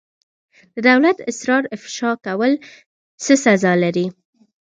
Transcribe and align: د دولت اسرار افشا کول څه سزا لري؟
د 0.73 0.75
دولت 0.87 1.17
اسرار 1.31 1.63
افشا 1.75 2.11
کول 2.25 2.51
څه 3.23 3.33
سزا 3.45 3.73
لري؟ 3.83 4.05